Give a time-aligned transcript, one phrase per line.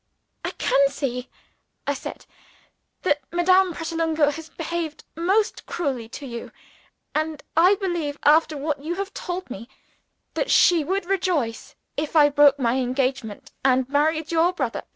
[0.43, 1.29] "I can see,"
[1.85, 2.25] I said,
[3.03, 6.51] "that Madame Pratolungo has behaved most cruelly to you.
[7.13, 9.69] And I believe, after what you have told me,
[10.33, 14.81] that she would rejoice if I broke my engagement, and married your brother.